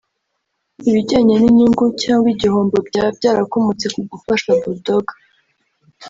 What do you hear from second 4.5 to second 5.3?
Bull Dogg